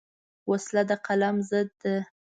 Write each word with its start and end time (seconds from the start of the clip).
وسله 0.49 0.81
د 0.89 0.91
قلم 1.05 1.35
ضد 1.49 1.69
ده 1.81 1.95